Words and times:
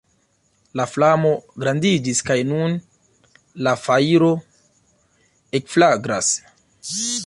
La 0.79 0.85
flamo 0.93 1.33
grandiĝis 1.65 2.23
kaj 2.31 2.39
nun 2.53 2.75
la 3.69 3.77
fajro 3.85 4.33
ekflagras. 5.61 6.37